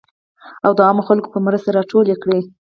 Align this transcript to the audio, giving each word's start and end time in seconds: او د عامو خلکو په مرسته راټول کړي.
او 0.65 0.71
د 0.77 0.79
عامو 0.87 1.07
خلکو 1.09 1.27
په 1.33 1.39
مرسته 1.45 1.69
راټول 1.77 2.07
کړي. 2.23 2.41